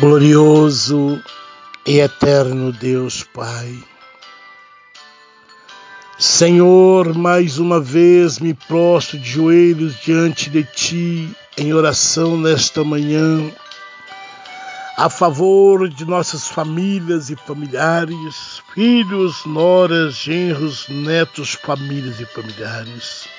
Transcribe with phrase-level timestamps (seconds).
[0.00, 1.22] Glorioso
[1.86, 3.78] e eterno Deus Pai.
[6.18, 13.52] Senhor, mais uma vez me prostro de joelhos diante de Ti em oração nesta manhã,
[14.96, 23.31] a favor de nossas famílias e familiares, filhos, noras, genros, netos, famílias e familiares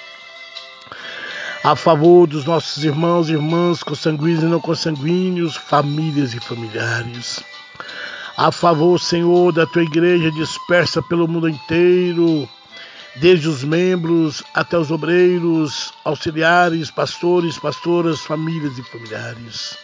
[1.63, 7.41] a favor dos nossos irmãos e irmãs consanguíneos e não consanguíneos, famílias e familiares.
[8.35, 12.49] A favor, Senhor, da tua igreja dispersa pelo mundo inteiro,
[13.15, 19.77] desde os membros até os obreiros, auxiliares, pastores, pastoras, famílias e familiares.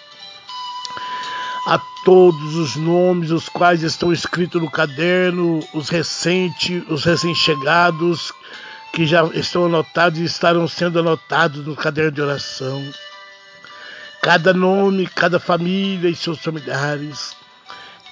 [1.65, 8.33] A todos os nomes os quais estão escritos no caderno, os recentes, os recém-chegados,
[8.93, 12.83] que já estão anotados e estarão sendo anotados no caderno de oração.
[14.21, 17.35] Cada nome, cada família e seus familiares,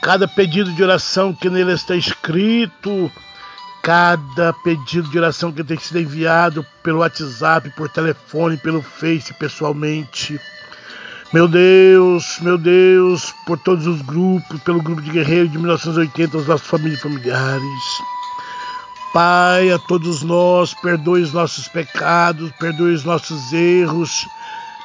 [0.01, 3.11] cada pedido de oração que nele está escrito,
[3.81, 10.39] cada pedido de oração que tem sido enviado pelo WhatsApp, por telefone, pelo Face, pessoalmente.
[11.33, 16.47] Meu Deus, meu Deus, por todos os grupos, pelo grupo de guerreiros de 1980, as
[16.47, 17.83] nossas famílias e familiares.
[19.17, 24.27] Pai, a todos nós, perdoe os nossos pecados, perdoe os nossos erros,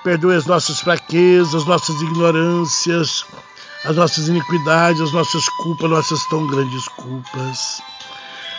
[0.02, 3.26] perdoe as nossas fraquezas, as nossas ignorâncias,
[3.84, 7.82] as nossas iniquidades, as nossas culpas, nossas tão grandes culpas.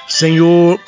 [0.07, 0.79] Senhor,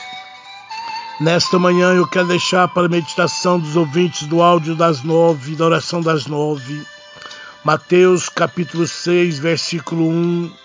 [1.19, 5.65] nesta manhã eu quero deixar para a meditação dos ouvintes do áudio das nove, da
[5.65, 6.85] oração das nove,
[7.63, 10.64] Mateus capítulo 6, versículo 1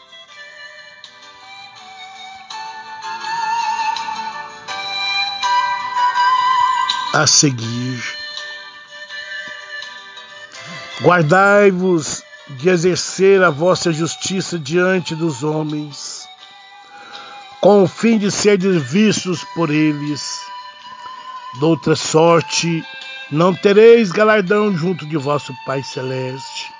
[7.13, 8.03] a seguir.
[11.03, 16.29] Guardai-vos de exercer a vossa justiça diante dos homens,
[17.61, 20.41] com o fim de serdes vistos por eles.
[21.59, 22.85] Doutra sorte,
[23.31, 26.71] não tereis galardão junto de vosso Pai Celeste.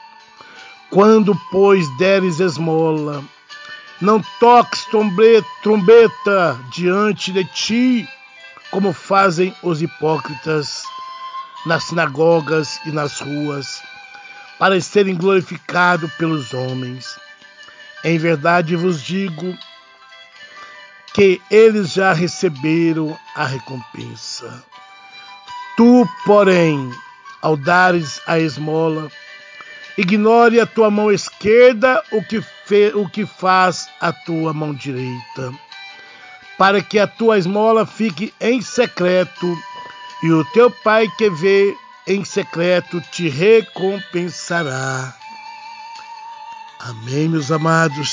[0.91, 3.25] Quando, pois, deres esmola,
[4.01, 4.85] não toques
[5.63, 8.09] trombeta diante de ti,
[8.71, 10.83] como fazem os hipócritas
[11.67, 13.83] nas sinagogas e nas ruas,
[14.59, 17.19] para serem glorificados pelos homens.
[18.05, 19.57] Em verdade vos digo
[21.13, 24.65] que eles já receberam a recompensa.
[25.77, 26.91] Tu, porém,
[27.43, 29.11] ao dares a esmola,
[29.99, 35.53] ignore a tua mão esquerda o que, fe, o que faz a tua mão direita
[36.61, 39.59] para que a tua esmola fique em secreto,
[40.23, 41.75] e o teu pai que vê
[42.07, 45.17] em secreto te recompensará.
[46.81, 48.13] Amém, meus amados.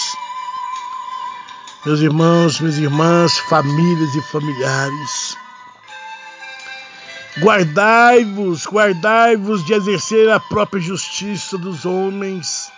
[1.86, 5.38] Meus irmãos, minhas irmãs, famílias e familiares.
[7.40, 12.72] Guardai-vos, guardai-vos de exercer a própria justiça dos homens,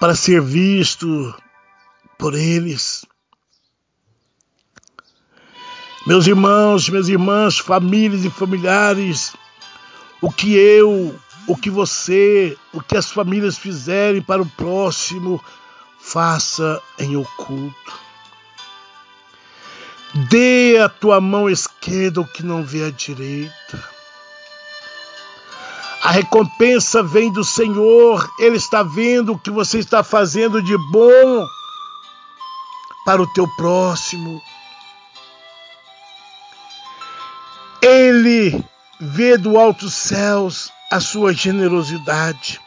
[0.00, 1.32] para ser visto
[2.18, 3.04] por eles.
[6.06, 9.34] Meus irmãos, minhas irmãs, famílias e familiares,
[10.20, 11.18] o que eu,
[11.48, 15.42] o que você, o que as famílias fizerem para o próximo,
[15.98, 18.06] faça em oculto.
[20.30, 23.84] Dê a tua mão esquerda o que não vê a direita.
[26.02, 31.44] A recompensa vem do Senhor, Ele está vendo o que você está fazendo de bom
[33.06, 34.42] para o teu próximo.
[37.80, 38.64] Ele
[38.98, 42.60] vê do alto céus a sua generosidade.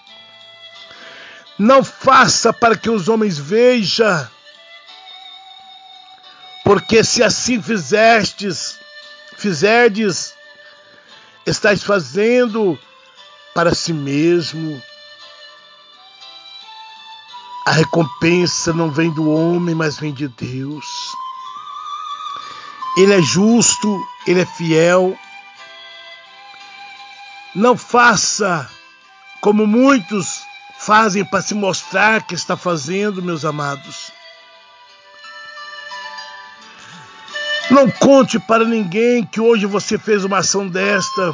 [1.58, 4.26] Não faça para que os homens vejam,
[6.64, 8.80] porque se assim fizestes,
[9.36, 10.34] fizerdes,
[11.46, 12.80] estáis fazendo
[13.54, 14.82] para si mesmo
[17.70, 20.86] a recompensa não vem do homem, mas vem de Deus.
[22.98, 25.16] Ele é justo, ele é fiel.
[27.54, 28.68] Não faça
[29.40, 30.42] como muitos
[30.80, 34.12] fazem para se mostrar que está fazendo, meus amados.
[37.70, 41.34] Não conte para ninguém que hoje você fez uma ação desta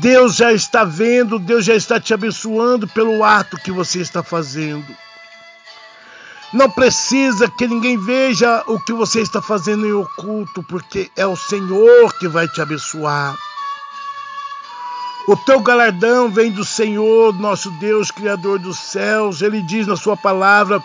[0.00, 4.86] Deus já está vendo, Deus já está te abençoando pelo ato que você está fazendo.
[6.52, 11.36] Não precisa que ninguém veja o que você está fazendo em oculto, porque é o
[11.36, 13.36] Senhor que vai te abençoar.
[15.26, 19.40] O teu galardão vem do Senhor, nosso Deus, Criador dos céus.
[19.40, 20.82] Ele diz na sua palavra: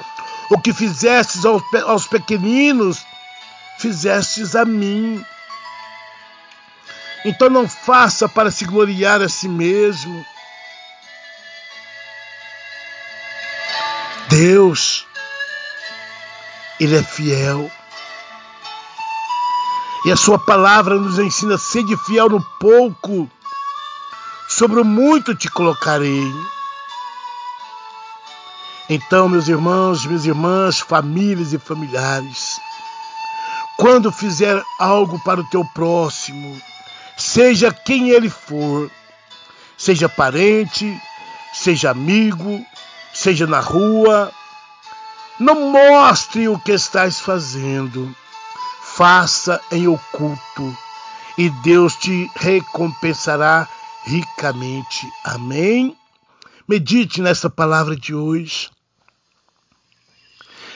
[0.52, 3.06] O que fizestes aos pequeninos,
[3.78, 5.24] fizestes a mim.
[7.28, 10.26] Então não faça para se gloriar a si mesmo.
[14.30, 15.06] Deus,
[16.80, 17.70] Ele é fiel.
[20.06, 23.30] E a Sua palavra nos ensina a ser fiel no pouco
[24.48, 26.32] sobre o muito te colocarei.
[28.90, 32.58] Então, meus irmãos, minhas irmãs, famílias e familiares,
[33.76, 36.58] quando fizer algo para o teu próximo,
[37.28, 38.90] seja quem ele for,
[39.78, 40.98] seja parente,
[41.54, 42.66] seja amigo,
[43.14, 44.32] seja na rua,
[45.38, 48.16] não mostre o que estás fazendo,
[48.82, 50.78] faça em oculto,
[51.38, 53.68] e Deus te recompensará
[54.06, 55.06] ricamente.
[55.26, 55.98] Amém?
[56.66, 58.72] Medite nessa palavra de hoje.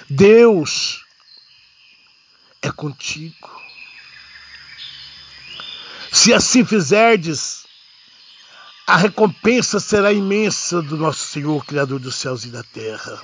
[0.09, 1.01] Deus
[2.61, 3.70] é contigo.
[6.21, 7.65] Se assim fizerdes,
[8.85, 13.19] a recompensa será imensa do nosso Senhor, Criador dos céus e da terra.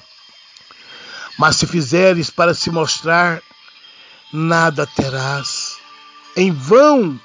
[1.38, 3.40] Mas se fizeres para se mostrar,
[4.34, 5.78] nada terás.
[6.36, 7.22] Em vão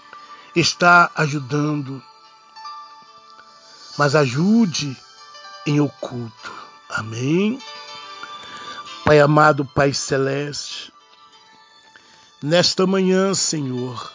[0.54, 2.02] está ajudando
[3.96, 4.94] mas ajude
[5.64, 6.52] em oculto.
[6.90, 7.58] Amém?
[9.06, 10.92] Pai amado, Pai celeste,
[12.42, 14.12] nesta manhã, Senhor,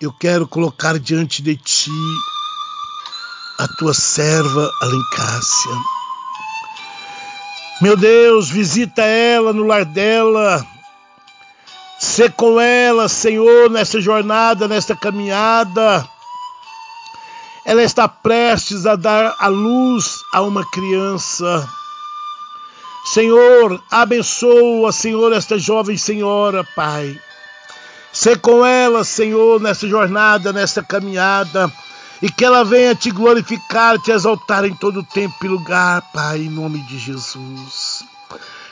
[0.00, 1.90] eu quero colocar diante de Ti
[3.58, 5.72] a Tua serva Alencácia.
[7.80, 10.66] Meu Deus, visita ela no lar dela.
[11.98, 16.06] Sê com ela, Senhor, nessa jornada, nesta caminhada
[17.66, 21.68] ela está prestes a dar a luz a uma criança.
[23.12, 27.20] Senhor, abençoa, Senhor, esta jovem senhora, Pai.
[28.16, 31.70] Sê com ela, Senhor, nessa jornada, nessa caminhada,
[32.22, 36.48] e que ela venha te glorificar, te exaltar em todo tempo e lugar, Pai, em
[36.48, 38.02] nome de Jesus.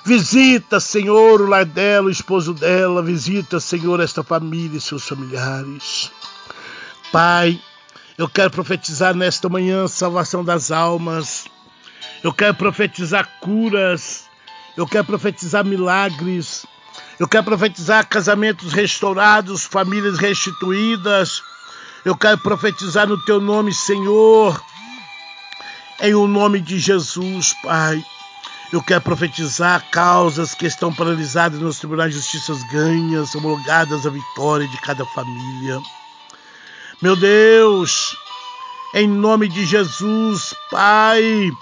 [0.03, 6.11] Visita, Senhor, o lar dela, o esposo dela, visita, Senhor, esta família e seus familiares.
[7.13, 7.61] Pai,
[8.17, 11.45] eu quero profetizar nesta manhã salvação das almas.
[12.23, 14.25] Eu quero profetizar curas.
[14.75, 16.65] Eu quero profetizar milagres.
[17.19, 21.43] Eu quero profetizar casamentos restaurados, famílias restituídas.
[22.05, 24.61] Eu quero profetizar no teu nome, Senhor.
[26.01, 28.05] Em o nome de Jesus, Pai.
[28.73, 34.67] Eu quero profetizar causas que estão paralisadas nos tribunais de justiça ganhas, homologadas à vitória
[34.67, 35.81] de cada família.
[37.01, 38.17] Meu Deus,
[38.95, 41.53] em nome de Jesus, Pai,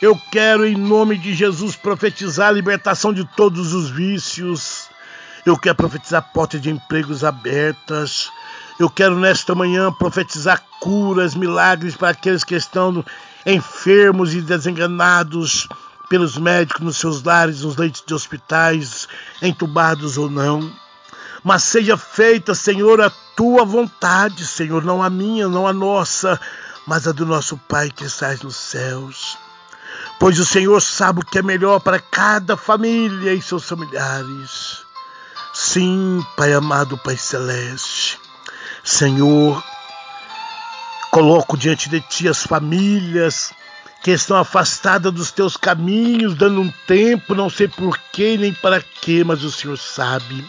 [0.00, 4.88] eu quero, em nome de Jesus, profetizar a libertação de todos os vícios.
[5.44, 8.30] Eu quero profetizar portas de empregos abertas.
[8.78, 13.02] Eu quero, nesta manhã, profetizar curas, milagres para aqueles que estão
[13.46, 15.66] enfermos e desenganados
[16.10, 19.08] pelos médicos nos seus lares, nos leitos de hospitais,
[19.40, 20.70] entubados ou não.
[21.42, 26.38] Mas seja feita, Senhor, a tua vontade, Senhor, não a minha, não a nossa,
[26.86, 29.45] mas a do nosso Pai que estás nos céus.
[30.18, 34.82] Pois o Senhor sabe o que é melhor para cada família e seus familiares.
[35.52, 38.18] Sim, Pai amado, Pai celeste.
[38.82, 39.62] Senhor,
[41.10, 43.52] coloco diante de ti as famílias
[44.02, 48.80] que estão afastadas dos teus caminhos, dando um tempo, não sei por quê nem para
[48.80, 50.48] quê, mas o Senhor sabe.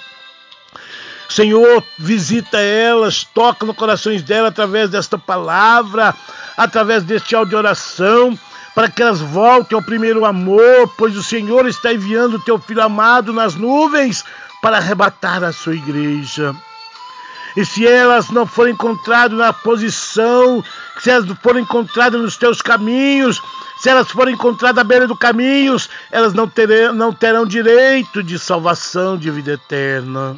[1.30, 6.16] Senhor, visita elas, toca no corações delas através desta palavra,
[6.56, 8.38] através deste áudio de oração,
[8.77, 12.84] para que elas voltem ao primeiro amor, pois o Senhor está enviando o teu filho
[12.84, 14.24] amado nas nuvens
[14.62, 16.55] para arrebatar a sua igreja.
[17.55, 20.63] E se elas não forem encontradas na posição,
[21.00, 23.41] se elas forem encontradas nos teus caminhos,
[23.79, 25.75] se elas forem encontradas à beira do caminho,
[26.12, 30.38] elas não terão, não terão direito de salvação, de vida eterna.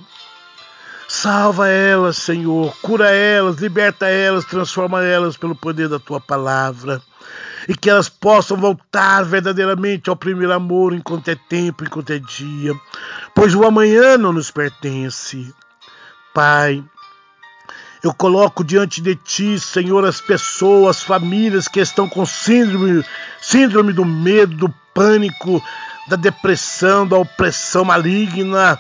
[1.10, 7.02] Salva elas, Senhor, cura elas, liberta elas, transforma elas pelo poder da tua palavra.
[7.70, 12.74] E que elas possam voltar verdadeiramente ao primeiro amor enquanto é tempo, enquanto é dia.
[13.36, 15.54] Pois o amanhã não nos pertence.
[16.34, 16.84] Pai,
[18.02, 23.06] eu coloco diante de ti, Senhor, as pessoas, as famílias que estão com síndrome,
[23.40, 25.62] síndrome do medo, do pânico,
[26.08, 28.80] da depressão, da opressão maligna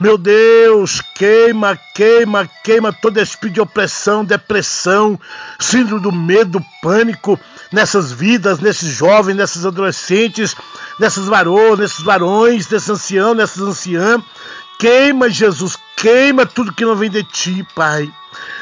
[0.00, 5.20] Meu Deus, queima, queima, queima todo espírito de opressão, depressão,
[5.60, 7.38] síndrome do medo, pânico
[7.74, 10.54] nessas vidas, nesses jovens, nessas adolescentes,
[10.98, 14.22] nessas varões, nesses varões, nesses anciãos, nessas anciãs.
[14.78, 18.08] Queima, Jesus, queima tudo que não vem de ti, Pai.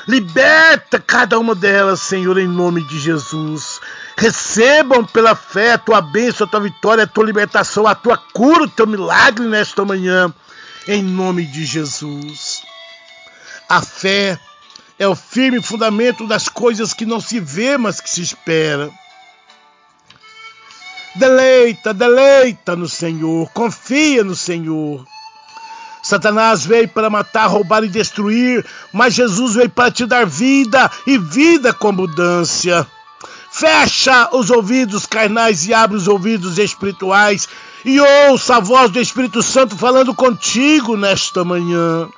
[0.08, 3.80] Liberta cada uma delas, Senhor, em nome de Jesus.
[4.16, 8.64] Recebam pela fé a tua bênção, a tua vitória, a tua libertação, a tua cura,
[8.64, 10.32] o teu milagre nesta manhã
[10.88, 12.62] em nome de Jesus.
[13.68, 14.38] A fé
[14.98, 18.90] é o firme fundamento das coisas que não se vê, mas que se espera.
[21.14, 25.04] Deleita, deleita no Senhor, confia no Senhor.
[26.02, 31.18] Satanás veio para matar, roubar e destruir, mas Jesus veio para te dar vida e
[31.18, 32.86] vida com abundância.
[33.52, 37.46] Fecha os ouvidos carnais e abre os ouvidos espirituais
[37.84, 42.08] e ouça a voz do Espírito Santo falando contigo nesta manhã.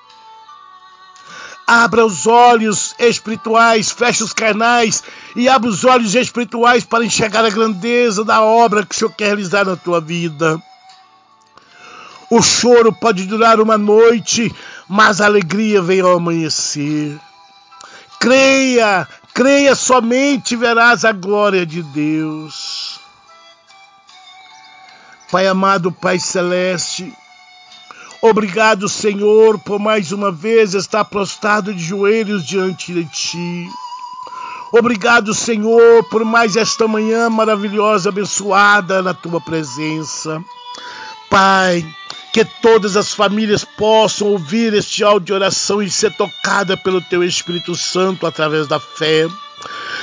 [1.66, 5.02] Abra os olhos espirituais, feche os carnais
[5.34, 9.26] e abra os olhos espirituais para enxergar a grandeza da obra que o Senhor quer
[9.26, 10.60] realizar na tua vida.
[12.30, 14.54] O choro pode durar uma noite,
[14.88, 17.18] mas a alegria vem ao amanhecer.
[18.20, 22.98] Creia, creia somente verás a glória de Deus.
[25.30, 27.12] Pai amado, Pai celeste,
[28.28, 33.68] obrigado, Senhor, por mais uma vez estar prostrado de joelhos diante de Ti.
[34.72, 40.42] Obrigado, Senhor, por mais esta manhã maravilhosa, abençoada na Tua presença.
[41.28, 41.84] Pai,
[42.32, 47.22] que todas as famílias possam ouvir este áudio de oração e ser tocada pelo Teu
[47.22, 49.28] Espírito Santo através da fé.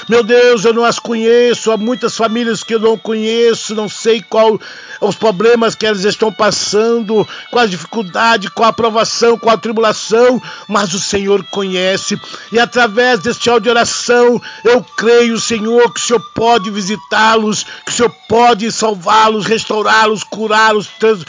[0.10, 1.72] Meu Deus, eu não as conheço.
[1.72, 4.60] Há muitas famílias que eu não conheço, não sei qual
[5.00, 10.42] os problemas que elas estão passando, qual a dificuldade, qual a aprovação, qual a tribulação,
[10.68, 12.20] mas o Senhor conhece.
[12.52, 17.92] E através deste áudio de oração, eu creio, Senhor, que o Senhor pode visitá-los, que
[17.92, 21.26] o Senhor pode salvá-los, restaurá-los, curá-los, trans,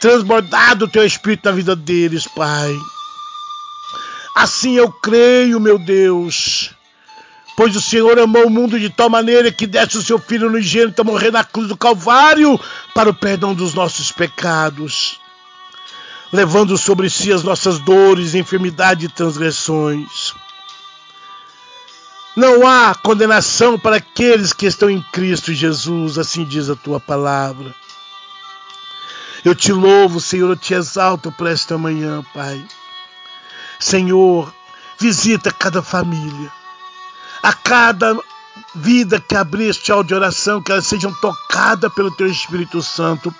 [0.00, 2.72] transbordar do teu espírito na vida deles, Pai.
[4.36, 6.70] Assim eu creio, meu Deus
[7.54, 10.56] Pois o Senhor amou o mundo de tal maneira que desse o seu Filho no
[10.56, 12.58] unigênito a morrer na cruz do Calvário
[12.94, 15.20] para o perdão dos nossos pecados,
[16.32, 20.34] levando sobre si as nossas dores, enfermidade e transgressões.
[22.34, 27.74] Não há condenação para aqueles que estão em Cristo Jesus, assim diz a tua palavra.
[29.44, 32.64] Eu te louvo, Senhor, eu te exalto por esta manhã, Pai.
[33.78, 34.54] Senhor,
[34.98, 36.50] visita cada família
[37.42, 38.16] a cada
[38.74, 43.34] vida que abrir este áudio de oração, que elas sejam tocadas pelo Teu Espírito Santo.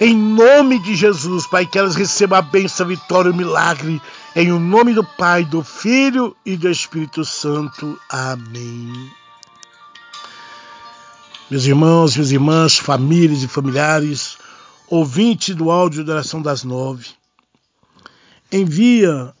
[0.00, 4.00] Em nome de Jesus, Pai, que elas recebam a bênção, a vitória, o milagre.
[4.34, 7.98] Em o nome do Pai, do Filho e do Espírito Santo.
[8.08, 9.10] Amém.
[11.50, 14.36] Meus irmãos, minhas irmãs, famílias e familiares,
[14.86, 17.06] ouvintes do áudio de oração das nove,
[18.52, 19.32] envia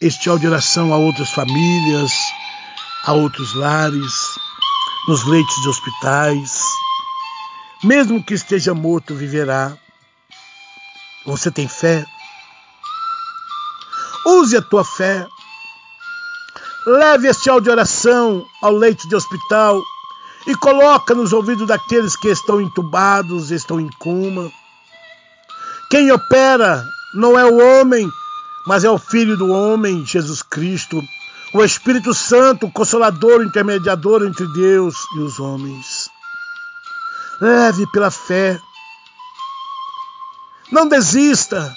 [0.00, 2.12] este áudio de oração a outras famílias,
[3.06, 4.38] a outros lares,
[5.06, 6.62] nos leitos de hospitais.
[7.82, 9.76] Mesmo que esteja morto, viverá.
[11.26, 12.04] Você tem fé?
[14.26, 15.26] Use a tua fé.
[16.86, 19.82] Leve este áudio de oração ao leito de hospital
[20.46, 24.50] e coloca nos ouvidos daqueles que estão entubados, estão em coma.
[25.90, 26.82] Quem opera
[27.14, 28.10] não é o homem,
[28.66, 31.02] mas é o Filho do homem, Jesus Cristo
[31.54, 36.10] o Espírito Santo, o consolador, o intermediador entre Deus e os homens.
[37.40, 38.60] Leve pela fé.
[40.72, 41.72] Não desista.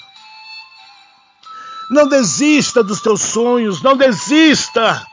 [1.92, 5.06] Não desista dos teus sonhos, não desista.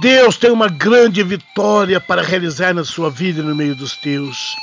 [0.00, 4.56] Deus tem uma grande vitória para realizar na sua vida e no meio dos teus.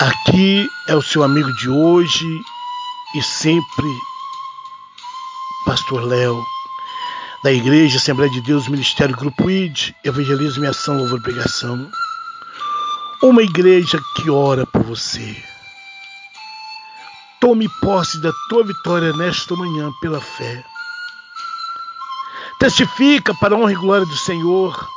[0.00, 2.40] Aqui é o seu amigo de hoje
[3.16, 3.88] e sempre
[5.66, 6.46] Pastor Léo,
[7.42, 11.90] da Igreja Assembleia de Deus, Ministério Grupo ID, Evangelismo e Ação, Louvor Pregação.
[13.20, 15.36] Uma igreja que ora por você.
[17.40, 20.64] Tome posse da tua vitória nesta manhã pela fé.
[22.60, 24.88] Testifica para a honra e glória do Senhor.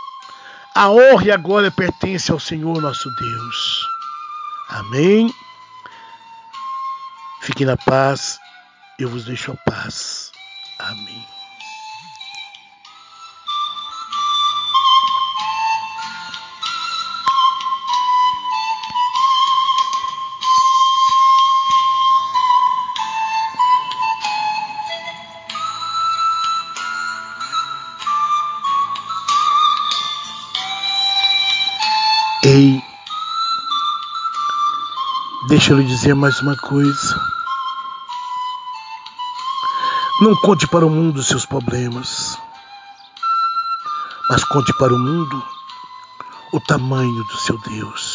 [0.76, 3.88] A honra e a glória pertencem ao Senhor nosso Deus.
[4.70, 5.34] Amém.
[7.42, 8.40] Fique na paz.
[9.00, 10.19] Eu vos deixo a paz.
[10.90, 11.24] Amém.
[32.44, 32.82] Ei,
[35.50, 37.29] deixa eu lhe dizer mais uma coisa.
[40.22, 42.38] Não conte para o mundo seus problemas,
[44.30, 45.44] mas conte para o mundo
[46.52, 48.09] o tamanho do seu Deus.